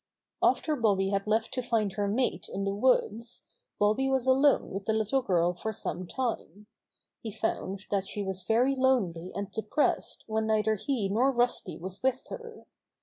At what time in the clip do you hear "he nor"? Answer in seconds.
10.73-11.31